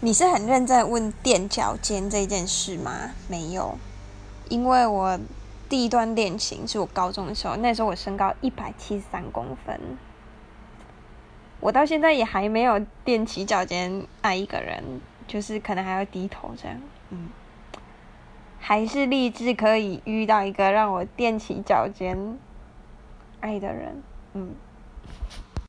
[0.00, 3.10] 你是很认真问垫脚尖这件事吗？
[3.26, 3.76] 没有，
[4.48, 5.18] 因为我
[5.68, 9.80] 第一段恋情是我高中的时候，那时候我身高一百七十三公分，
[11.58, 16.80] 我到现在也还没有垫起脚尖爱一个人，就是可能还要低头这样，
[17.10, 17.28] 嗯，
[18.60, 22.38] 还是立志可以遇到一个让我垫起脚尖
[23.40, 24.02] 爱的人，
[24.34, 24.54] 嗯。